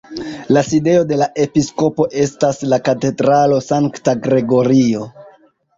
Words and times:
La 0.55 0.61
sidejo 0.69 1.03
de 1.11 1.19
la 1.23 1.27
episkopo 1.43 2.07
estas 2.23 2.65
la 2.73 2.83
katedralo 2.89 3.61
Sankta 3.69 4.19
Gregorio. 4.27 5.09